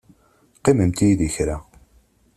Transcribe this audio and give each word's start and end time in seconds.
Qqimemt 0.57 0.99
yid-i 1.05 1.29
kra. 1.35 1.57